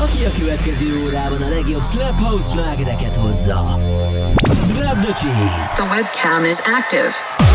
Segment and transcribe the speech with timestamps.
[0.00, 3.80] Aki a következő órában a legjobb Slap House slágereket hozza.
[4.76, 5.74] Grab the cheese.
[5.74, 7.49] The webcam is active.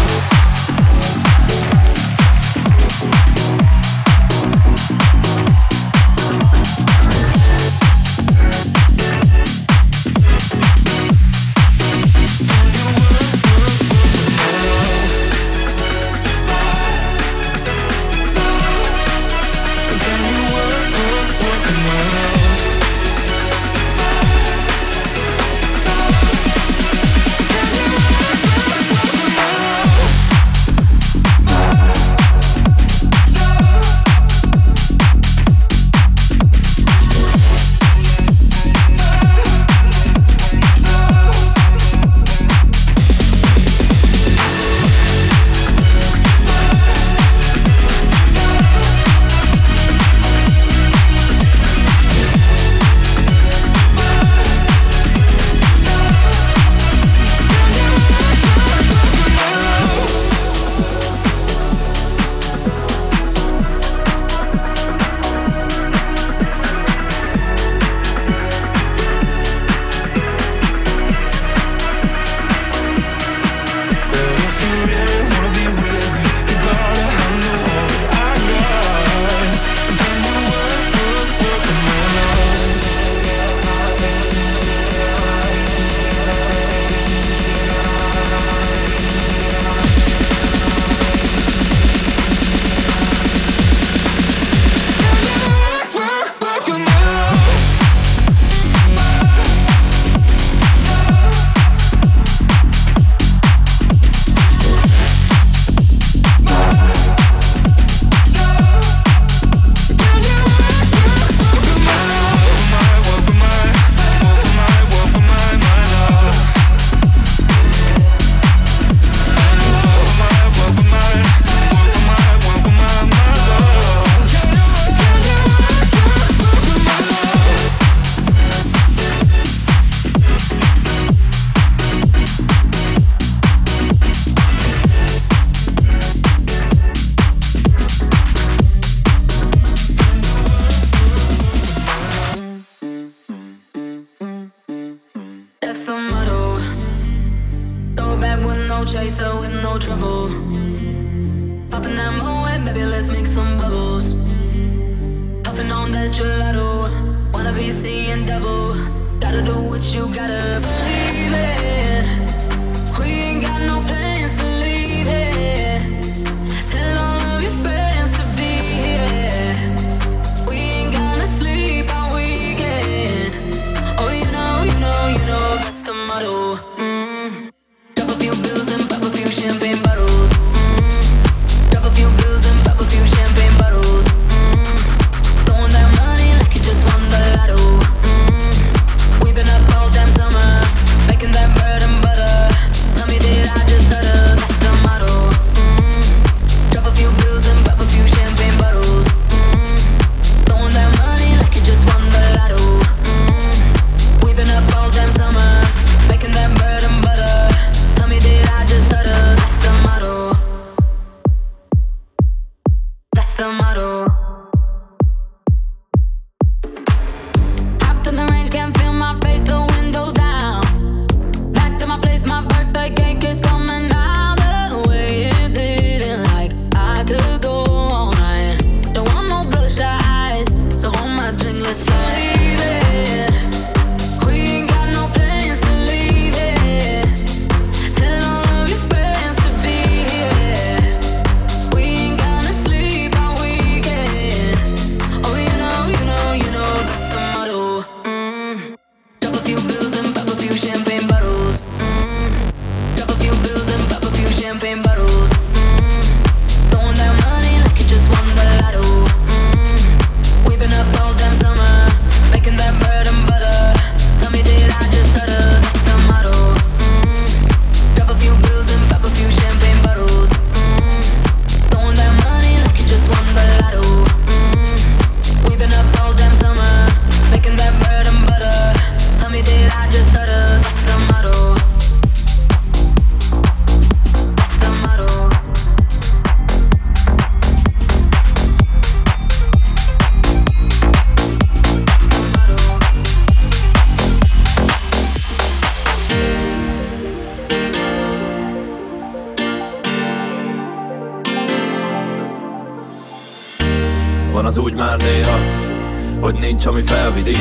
[306.66, 307.38] Nincs, ami felvidít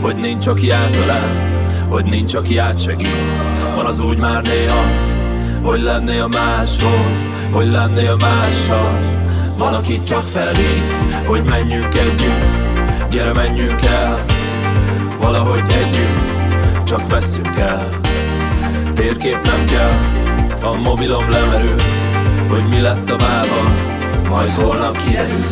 [0.00, 1.28] Hogy nincs, aki átölel
[1.88, 3.08] Hogy nincs, aki átsegít.
[3.74, 4.84] Van az úgy már néha
[5.64, 7.06] Hogy lennél máshol
[7.50, 8.98] Hogy lennél mással.
[9.56, 10.82] Valaki csak felhív
[11.24, 14.24] Hogy menjünk együtt Gyere menjünk el.
[15.20, 17.88] Valahogy együtt Csak veszünk el.
[18.94, 19.94] Térkép nem kell
[20.62, 21.76] A mobilom lemerül
[22.48, 23.62] Hogy mi lett a mába
[24.28, 25.44] Majd holnap kiderül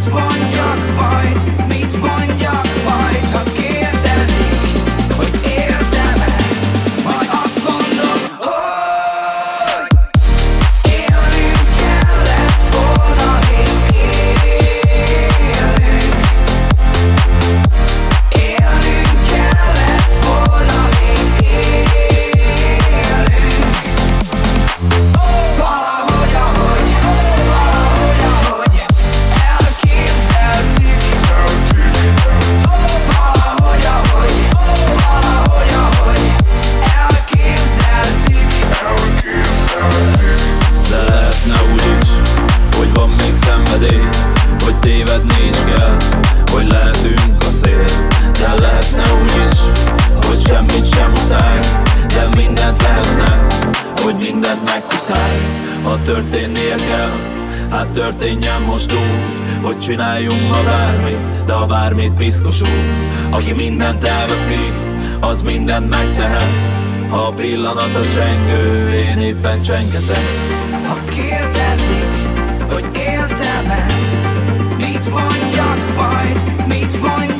[0.00, 1.68] Meet one, you're.
[1.68, 2.79] Meet one, you're
[59.80, 62.68] csináljunk ma bármit, de a bármit piszkosul
[63.30, 64.88] Aki mindent elveszít,
[65.20, 66.54] az mindent megtehet.
[67.08, 70.24] Ha a pillanat a csengő, én éppen csengetek.
[70.86, 72.12] Ha kérdezik,
[72.70, 73.86] hogy éltem-e
[74.76, 77.39] Mit mondjak majd, mit mondjak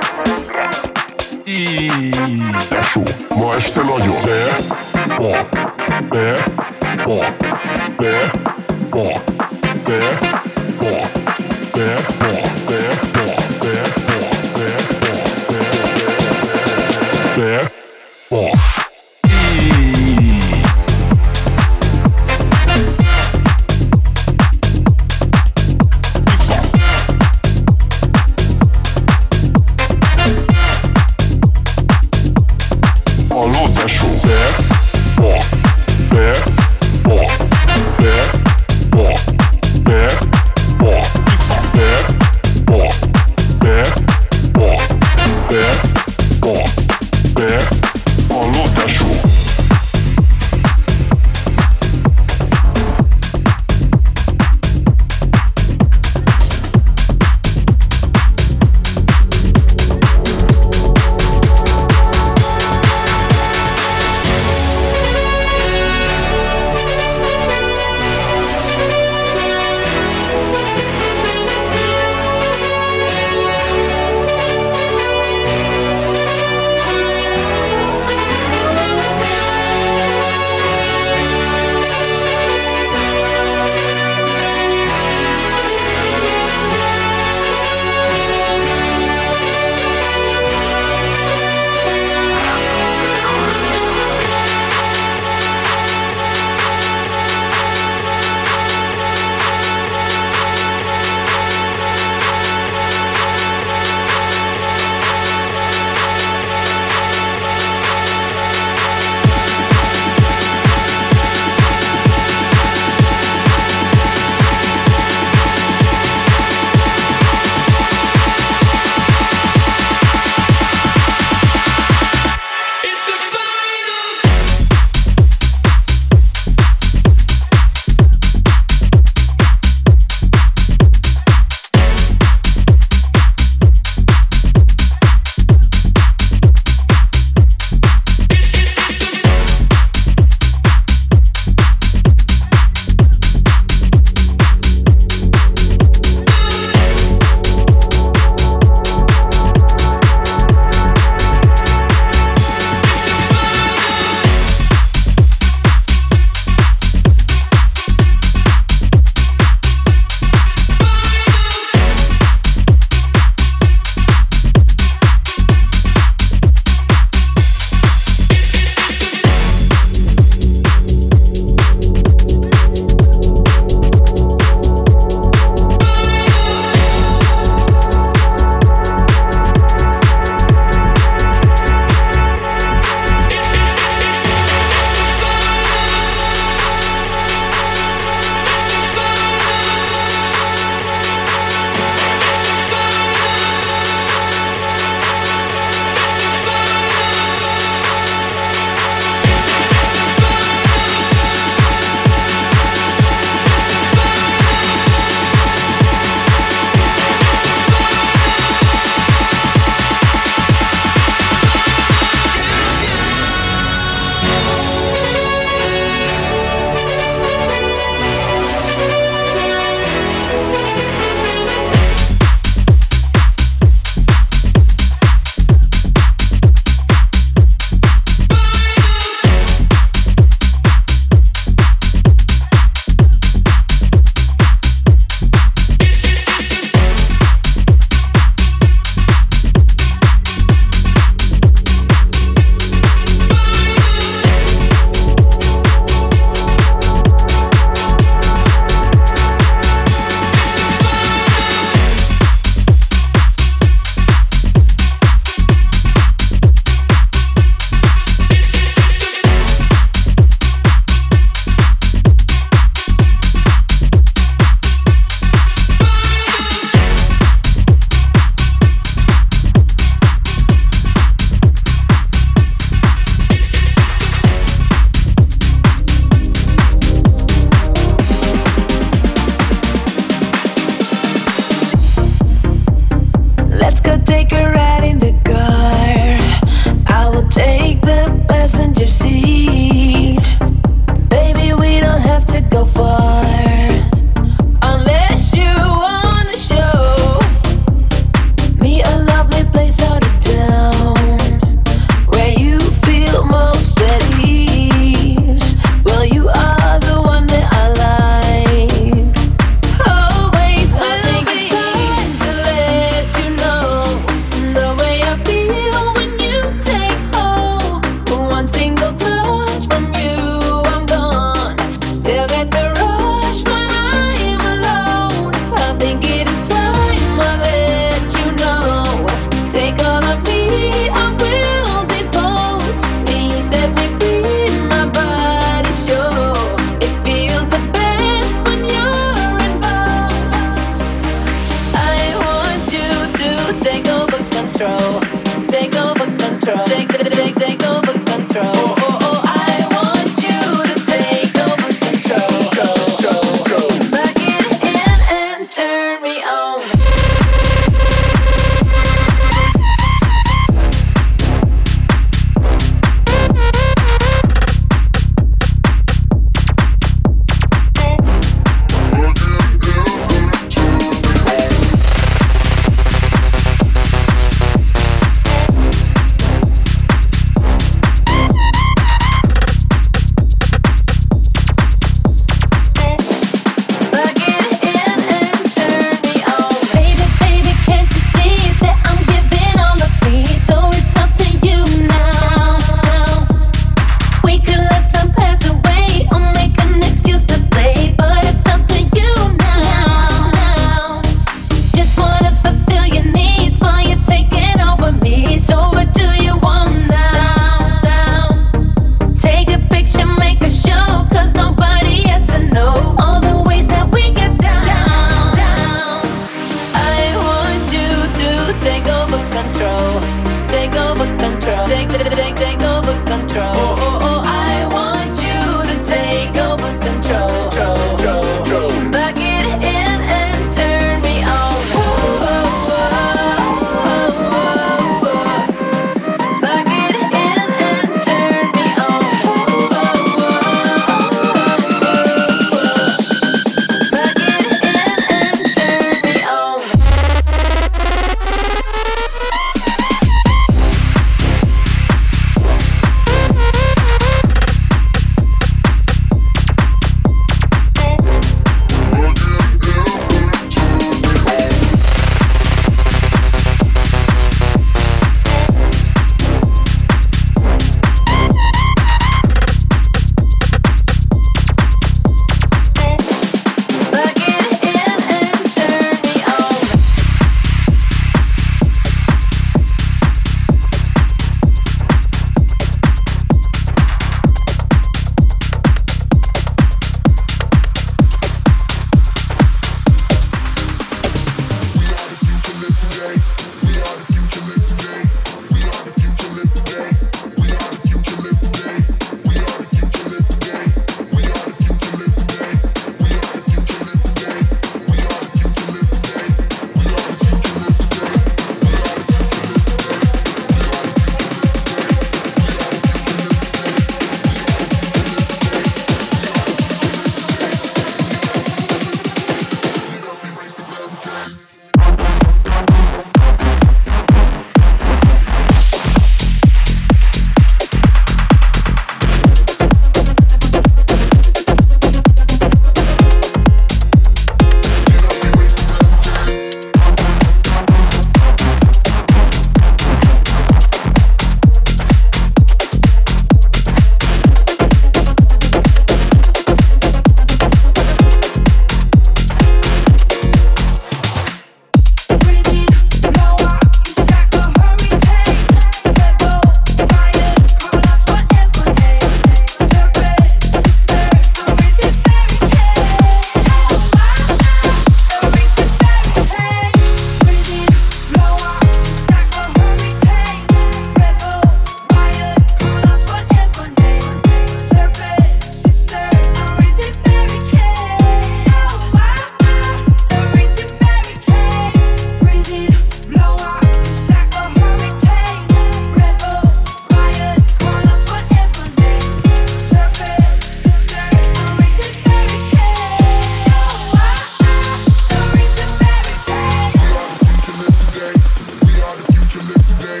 [599.32, 600.00] future, live today.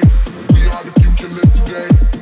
[0.52, 2.21] We are the future, live today.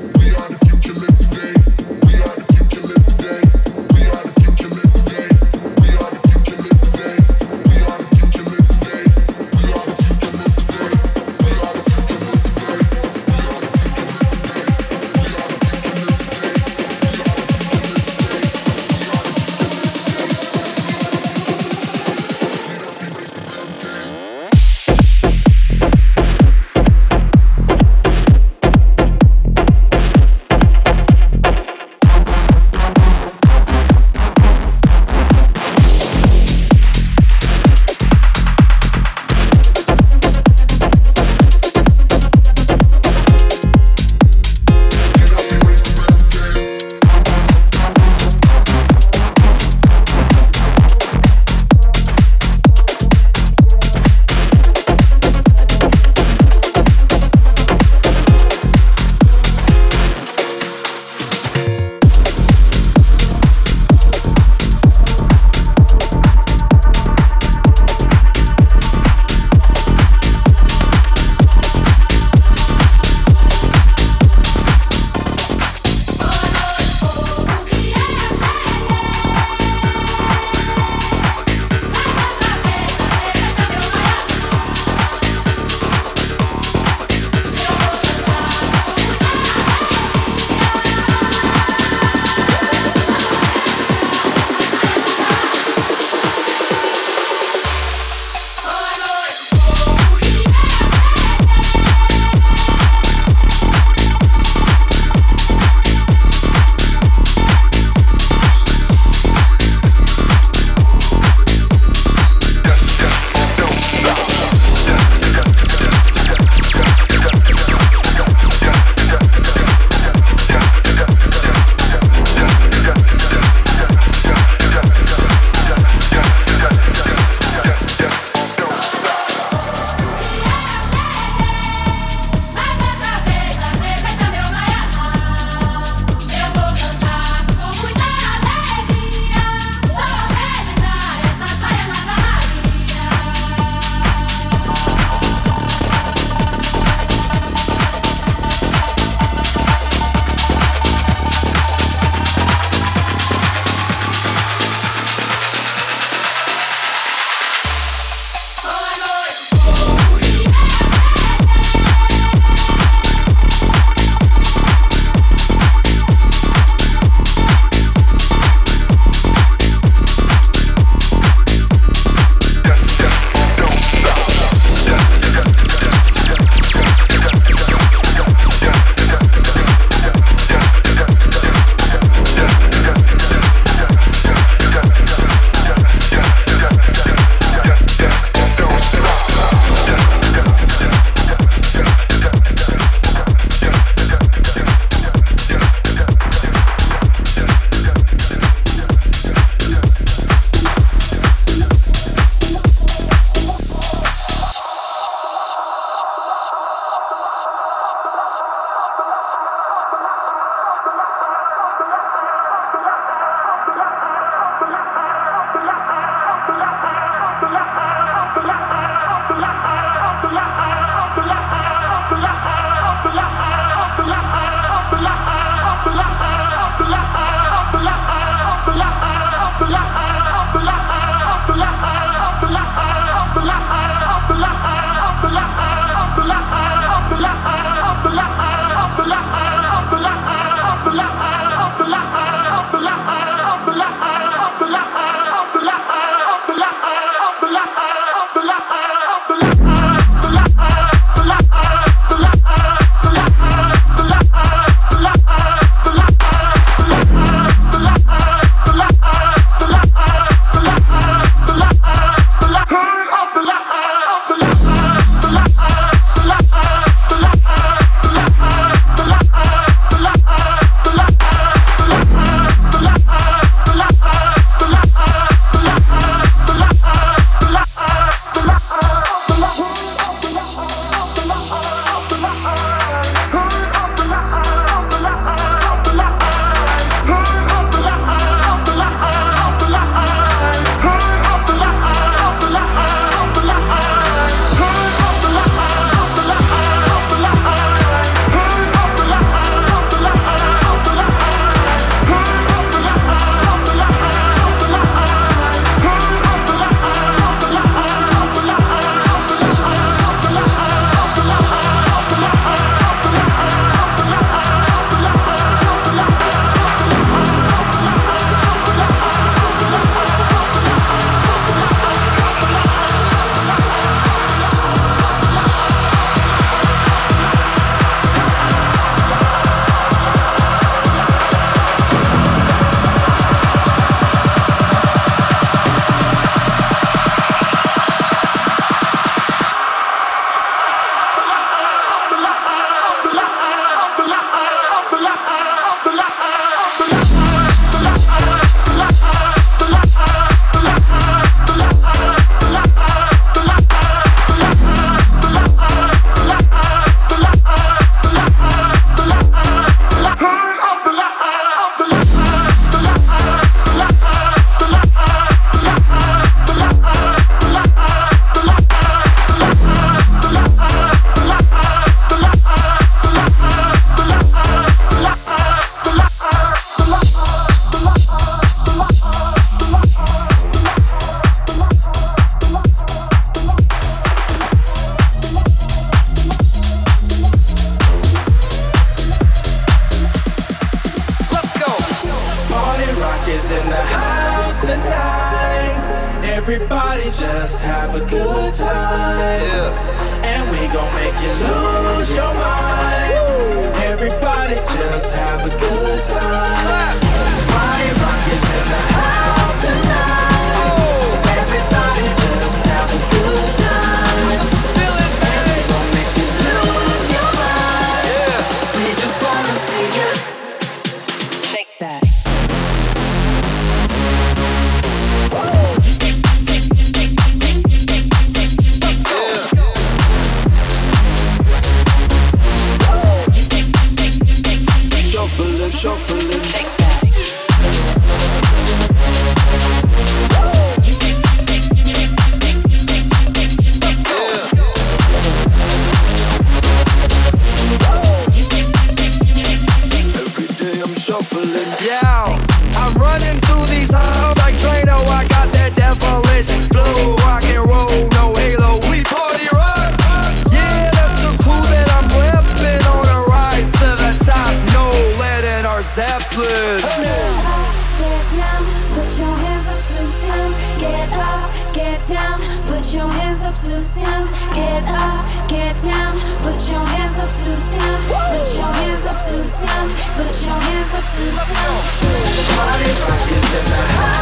[476.61, 478.05] Put your hands up to the sound.
[478.05, 479.93] Put your hands up to the sound.
[480.15, 481.85] Put your hands up to the sound.
[481.97, 484.20] Feel the party rockers in the house.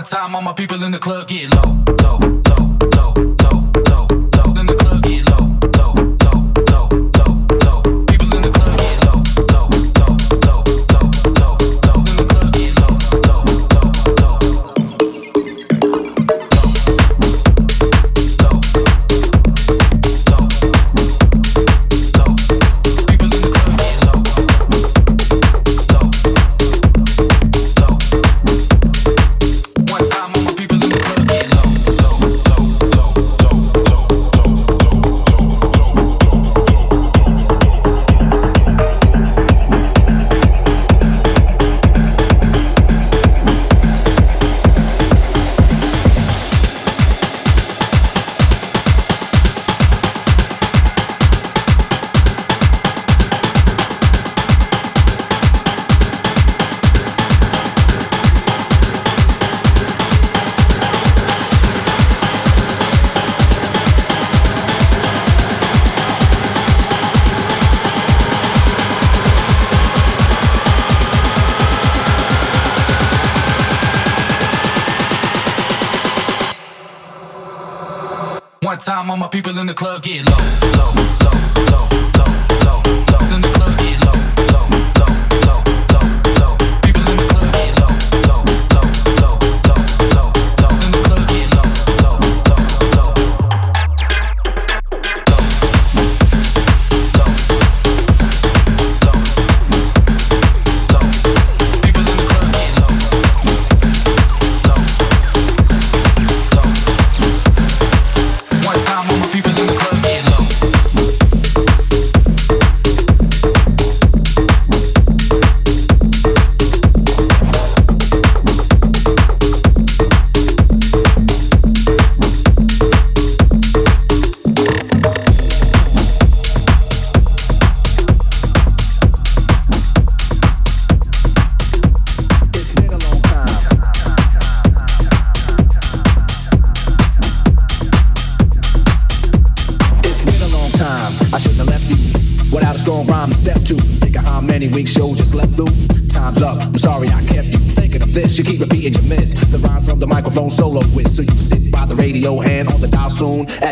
[0.00, 2.39] one time, all my people in the club get low, low.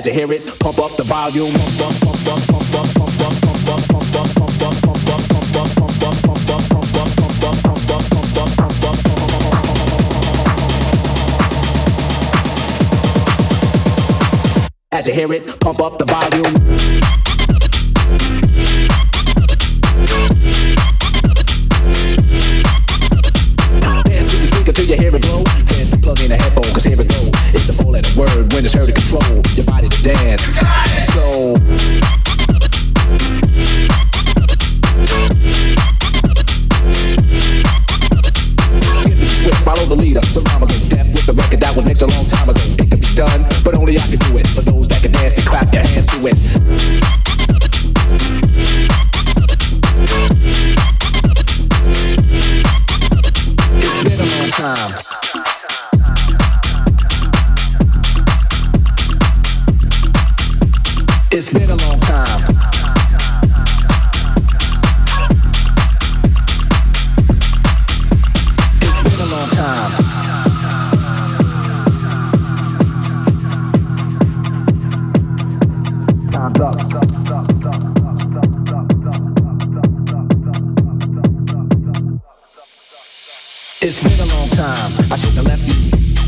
[0.09, 0.38] to hear it.
[76.59, 76.67] It's
[84.03, 84.91] been a long time.
[85.07, 85.79] I shouldn't have left you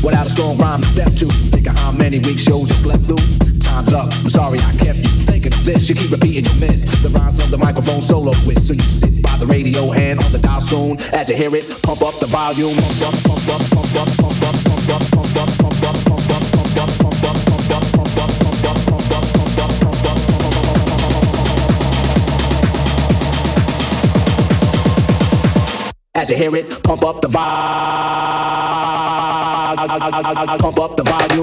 [0.07, 1.25] without a strong rhyme to step to.
[1.51, 3.19] Think of how many weeks shows you slept through.
[3.59, 4.07] Time's up.
[4.07, 5.89] I'm sorry I kept you thinking this.
[5.89, 6.87] You keep repeating your mess.
[7.03, 8.61] the rhymes of the microphone solo with.
[8.63, 10.95] So you sit by the radio hand on the dial soon.
[11.11, 12.71] As you hear it, pump up the volume.
[12.79, 14.40] Pump up, pump up, pump up, pump up.
[26.31, 26.81] To hear it.
[26.83, 27.41] Pump up the vibe.
[30.59, 31.41] Pump up the volume.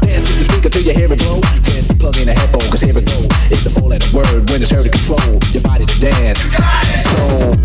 [0.00, 1.38] Dance with the speaker till you hear it blow?
[1.38, 3.22] Then plug in a headphone, cause here it go.
[3.46, 5.22] It's the full letter word when it's heard to control
[5.52, 6.56] your body to dance.
[6.98, 7.59] So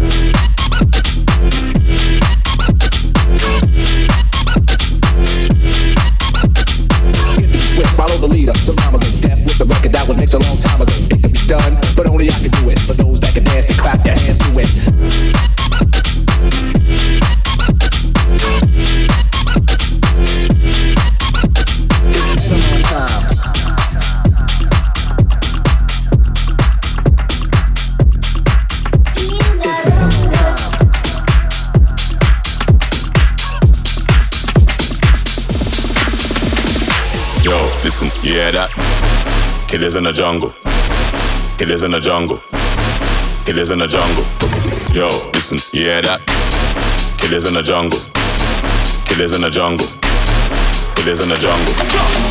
[39.75, 40.53] Killers in the jungle.
[41.57, 42.41] Killers in the jungle.
[43.43, 44.23] Killers in the jungle.
[44.93, 46.21] Yo, listen, you hear that?
[47.17, 47.99] Killers in the jungle.
[49.03, 49.85] Killers in the jungle.
[50.95, 52.24] Killers in the jungle.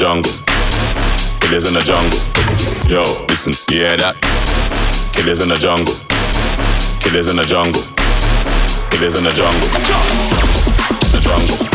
[0.00, 0.32] jungle.
[1.40, 2.18] Killers in the jungle.
[2.88, 4.16] Yo, listen, you hear that?
[5.12, 5.92] Killers in the jungle.
[7.00, 7.82] Killers in the jungle.
[8.88, 9.68] Killers in the jungle.
[11.12, 11.69] The jungle.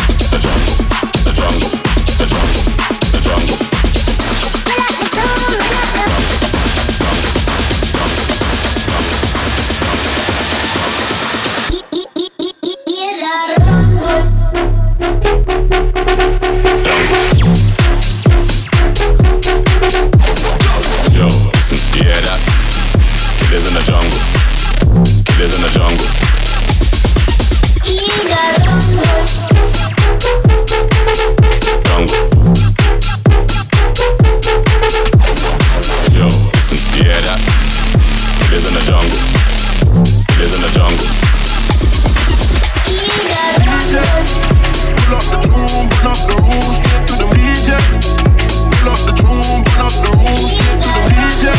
[49.85, 51.53] up the rules, straight to the media.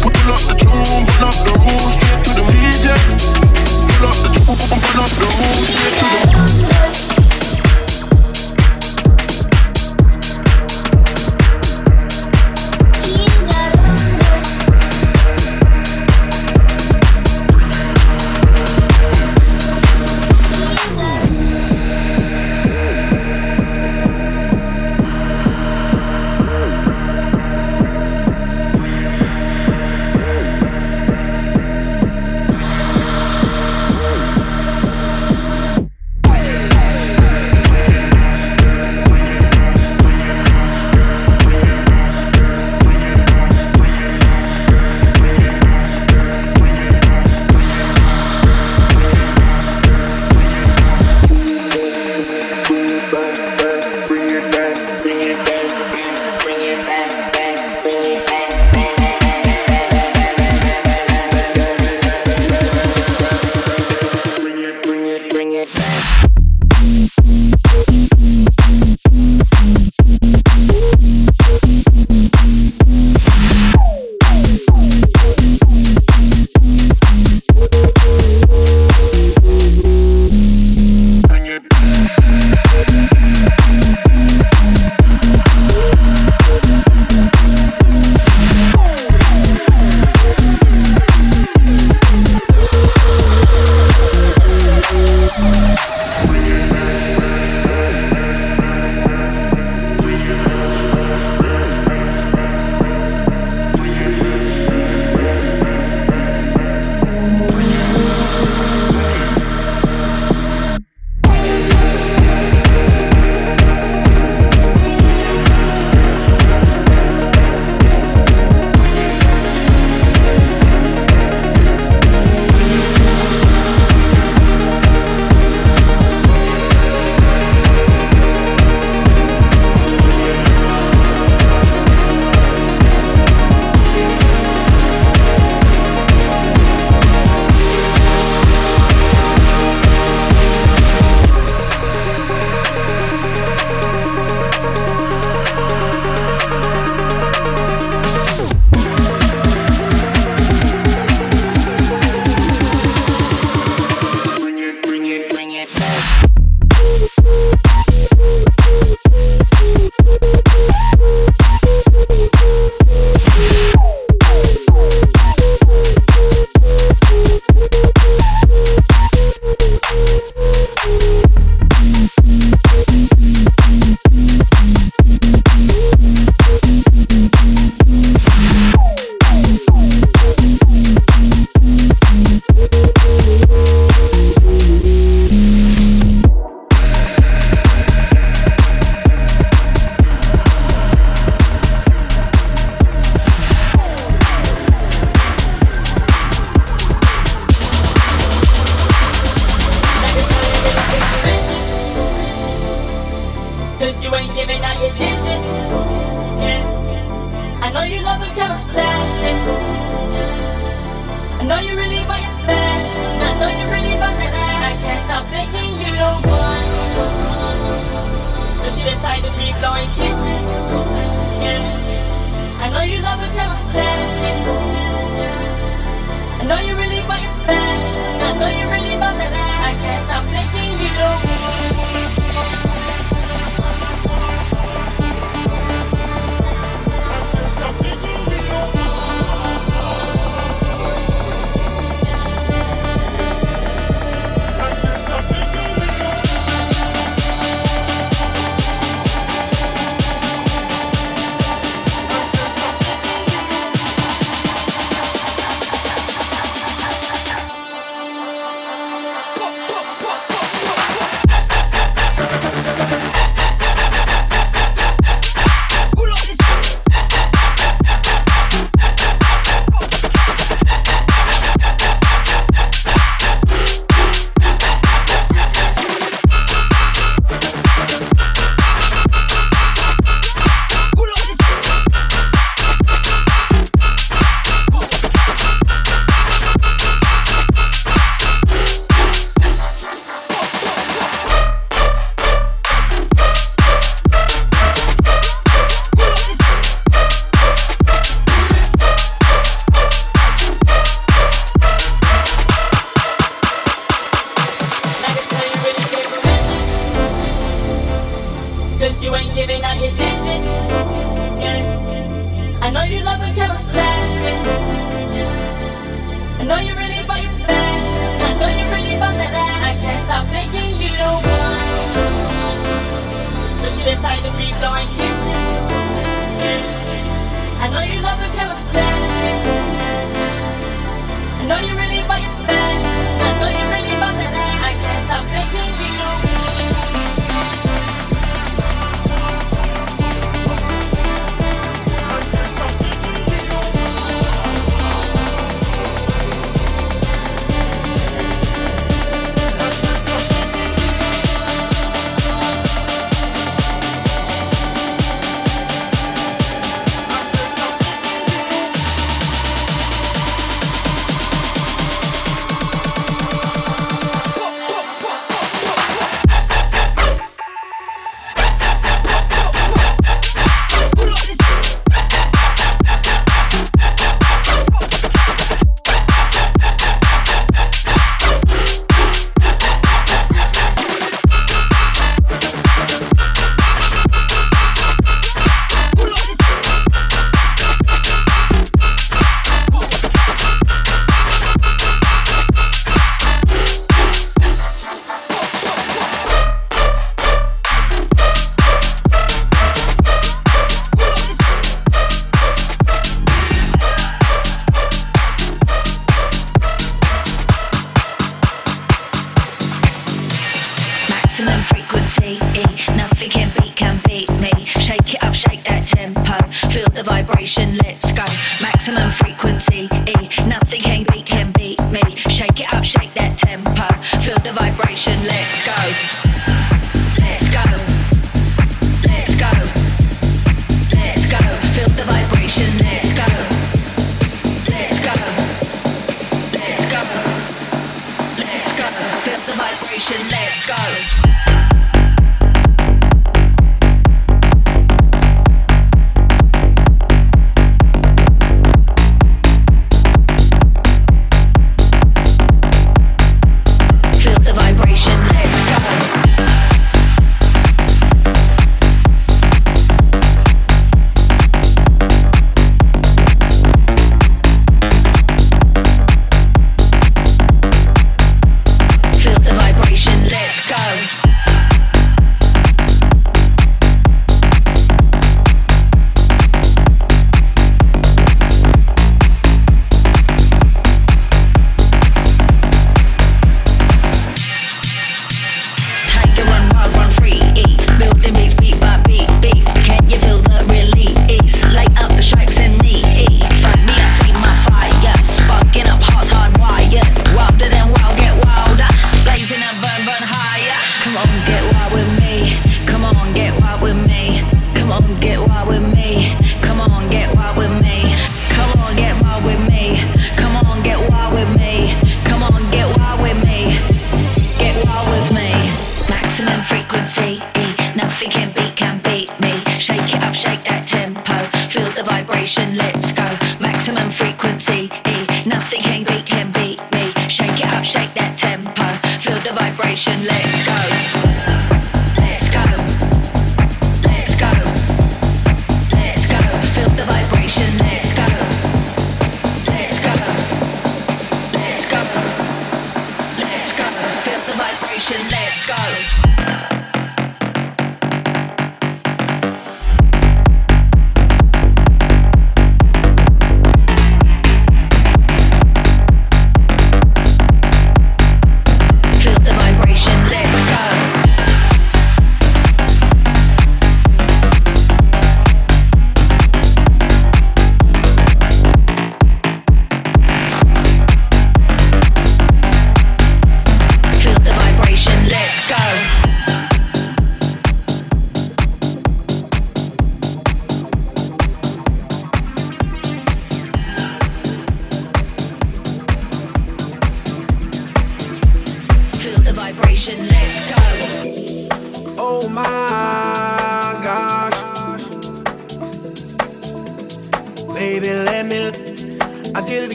[0.00, 2.94] Pull up the tune, pull up the rules, straight to the media.
[3.92, 5.51] Pull up the tune, pull up the rules.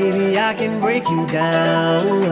[0.00, 2.22] Baby, I can break you down.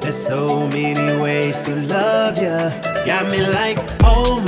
[0.00, 2.70] There's so many ways to love ya.
[3.04, 4.40] Got me like, oh